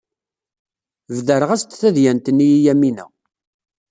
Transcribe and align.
Bedreɣ-as-d 1.15 1.71
tadyant-nni 1.73 2.47
i 2.55 2.57
Yamina. 2.65 3.05